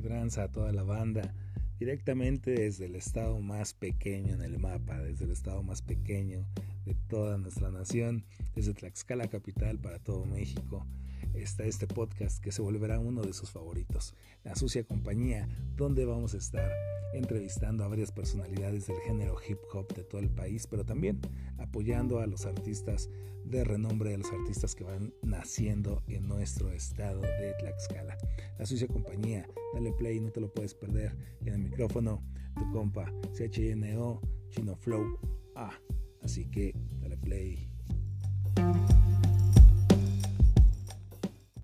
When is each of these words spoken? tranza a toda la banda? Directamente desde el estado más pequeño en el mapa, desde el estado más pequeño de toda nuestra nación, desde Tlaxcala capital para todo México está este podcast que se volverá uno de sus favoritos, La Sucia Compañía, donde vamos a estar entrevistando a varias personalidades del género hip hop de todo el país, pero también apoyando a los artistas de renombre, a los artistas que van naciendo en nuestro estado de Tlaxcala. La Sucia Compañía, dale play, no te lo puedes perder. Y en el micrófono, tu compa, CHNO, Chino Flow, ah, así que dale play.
tranza 0.00 0.44
a 0.44 0.52
toda 0.52 0.72
la 0.72 0.82
banda? 0.82 1.34
Directamente 1.78 2.52
desde 2.52 2.86
el 2.86 2.96
estado 2.96 3.40
más 3.40 3.74
pequeño 3.74 4.34
en 4.34 4.42
el 4.42 4.58
mapa, 4.58 5.00
desde 5.00 5.24
el 5.24 5.32
estado 5.32 5.62
más 5.62 5.82
pequeño 5.82 6.46
de 6.84 6.94
toda 7.08 7.38
nuestra 7.38 7.70
nación, 7.70 8.24
desde 8.54 8.74
Tlaxcala 8.74 9.28
capital 9.28 9.78
para 9.78 9.98
todo 9.98 10.24
México 10.24 10.86
está 11.34 11.64
este 11.64 11.86
podcast 11.86 12.42
que 12.42 12.52
se 12.52 12.62
volverá 12.62 12.98
uno 12.98 13.22
de 13.22 13.32
sus 13.32 13.50
favoritos, 13.50 14.14
La 14.44 14.54
Sucia 14.54 14.84
Compañía, 14.84 15.48
donde 15.76 16.04
vamos 16.04 16.34
a 16.34 16.38
estar 16.38 16.70
entrevistando 17.12 17.84
a 17.84 17.88
varias 17.88 18.12
personalidades 18.12 18.86
del 18.86 18.98
género 19.00 19.36
hip 19.46 19.58
hop 19.72 19.92
de 19.94 20.04
todo 20.04 20.20
el 20.20 20.30
país, 20.30 20.66
pero 20.66 20.84
también 20.84 21.20
apoyando 21.58 22.20
a 22.20 22.26
los 22.26 22.46
artistas 22.46 23.08
de 23.44 23.64
renombre, 23.64 24.14
a 24.14 24.18
los 24.18 24.30
artistas 24.32 24.74
que 24.74 24.84
van 24.84 25.12
naciendo 25.22 26.02
en 26.08 26.28
nuestro 26.28 26.72
estado 26.72 27.20
de 27.20 27.54
Tlaxcala. 27.58 28.16
La 28.58 28.66
Sucia 28.66 28.86
Compañía, 28.86 29.48
dale 29.74 29.92
play, 29.92 30.20
no 30.20 30.30
te 30.30 30.40
lo 30.40 30.52
puedes 30.52 30.74
perder. 30.74 31.16
Y 31.40 31.48
en 31.48 31.54
el 31.54 31.60
micrófono, 31.60 32.22
tu 32.54 32.70
compa, 32.72 33.12
CHNO, 33.32 34.20
Chino 34.50 34.76
Flow, 34.76 35.18
ah, 35.56 35.76
así 36.22 36.48
que 36.50 36.72
dale 37.00 37.16
play. 37.16 37.73